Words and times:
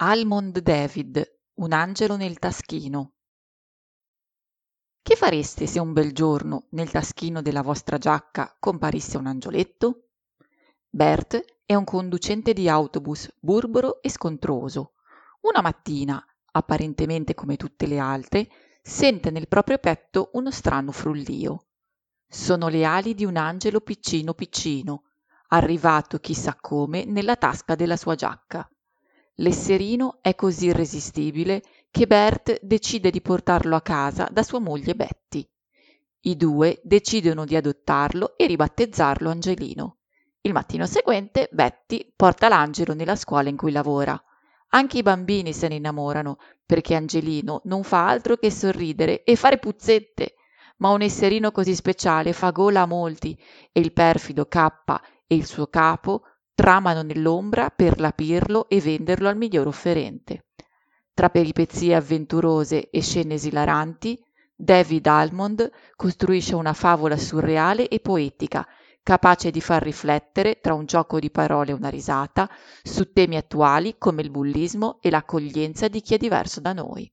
Almond 0.00 0.60
David, 0.60 1.40
un 1.54 1.72
angelo 1.72 2.14
nel 2.14 2.38
taschino. 2.38 3.14
Che 5.02 5.16
fareste 5.16 5.66
se 5.66 5.80
un 5.80 5.92
bel 5.92 6.12
giorno 6.12 6.66
nel 6.70 6.88
taschino 6.88 7.42
della 7.42 7.62
vostra 7.62 7.98
giacca 7.98 8.56
comparisse 8.60 9.16
un 9.16 9.26
angioletto? 9.26 10.10
Bert 10.88 11.62
è 11.66 11.74
un 11.74 11.82
conducente 11.82 12.52
di 12.52 12.68
autobus 12.68 13.28
burbero 13.40 14.00
e 14.00 14.08
scontroso. 14.08 14.92
Una 15.40 15.62
mattina, 15.62 16.24
apparentemente 16.52 17.34
come 17.34 17.56
tutte 17.56 17.88
le 17.88 17.98
altre, 17.98 18.48
sente 18.80 19.32
nel 19.32 19.48
proprio 19.48 19.78
petto 19.78 20.30
uno 20.34 20.52
strano 20.52 20.92
frullio. 20.92 21.70
Sono 22.24 22.68
le 22.68 22.84
ali 22.84 23.14
di 23.14 23.24
un 23.24 23.36
angelo 23.36 23.80
piccino 23.80 24.32
piccino, 24.32 25.06
arrivato 25.48 26.20
chissà 26.20 26.54
come 26.54 27.04
nella 27.04 27.34
tasca 27.34 27.74
della 27.74 27.96
sua 27.96 28.14
giacca. 28.14 28.70
L'esserino 29.40 30.18
è 30.20 30.34
così 30.34 30.66
irresistibile 30.66 31.62
che 31.92 32.08
Bert 32.08 32.58
decide 32.60 33.10
di 33.10 33.20
portarlo 33.20 33.76
a 33.76 33.80
casa 33.80 34.28
da 34.32 34.42
sua 34.42 34.58
moglie 34.58 34.96
Betty. 34.96 35.48
I 36.22 36.36
due 36.36 36.80
decidono 36.82 37.44
di 37.44 37.54
adottarlo 37.54 38.36
e 38.36 38.46
ribattezzarlo 38.46 39.30
Angelino. 39.30 39.98
Il 40.40 40.52
mattino 40.52 40.86
seguente 40.86 41.48
Betty 41.52 42.12
porta 42.16 42.48
l'angelo 42.48 42.94
nella 42.94 43.14
scuola 43.14 43.48
in 43.48 43.56
cui 43.56 43.70
lavora. 43.70 44.20
Anche 44.70 44.98
i 44.98 45.02
bambini 45.02 45.52
se 45.52 45.68
ne 45.68 45.76
innamorano 45.76 46.38
perché 46.66 46.96
Angelino 46.96 47.60
non 47.64 47.84
fa 47.84 48.08
altro 48.08 48.36
che 48.38 48.50
sorridere 48.50 49.22
e 49.22 49.36
fare 49.36 49.58
puzzette. 49.58 50.34
Ma 50.78 50.90
un 50.90 51.02
esserino 51.02 51.52
così 51.52 51.76
speciale 51.76 52.32
fa 52.32 52.50
gola 52.50 52.80
a 52.80 52.86
molti 52.86 53.40
e 53.70 53.78
il 53.78 53.92
perfido 53.92 54.46
K 54.46 54.56
e 55.28 55.34
il 55.36 55.46
suo 55.46 55.68
capo 55.68 56.22
tramano 56.58 57.02
nell'ombra 57.02 57.70
per 57.70 57.96
rapirlo 57.96 58.68
e 58.68 58.80
venderlo 58.80 59.28
al 59.28 59.36
miglior 59.36 59.68
offerente. 59.68 60.46
Tra 61.14 61.28
peripezie 61.28 61.94
avventurose 61.94 62.90
e 62.90 63.00
scene 63.00 63.34
esilaranti, 63.34 64.20
David 64.56 65.06
Almond 65.06 65.70
costruisce 65.94 66.56
una 66.56 66.72
favola 66.72 67.16
surreale 67.16 67.86
e 67.86 68.00
poetica, 68.00 68.66
capace 69.04 69.52
di 69.52 69.60
far 69.60 69.84
riflettere, 69.84 70.58
tra 70.60 70.74
un 70.74 70.84
gioco 70.84 71.20
di 71.20 71.30
parole 71.30 71.70
e 71.70 71.74
una 71.74 71.90
risata, 71.90 72.50
su 72.82 73.12
temi 73.12 73.36
attuali 73.36 73.94
come 73.96 74.22
il 74.22 74.30
bullismo 74.30 74.98
e 75.00 75.10
l'accoglienza 75.10 75.86
di 75.86 76.00
chi 76.00 76.14
è 76.14 76.18
diverso 76.18 76.58
da 76.60 76.72
noi. 76.72 77.08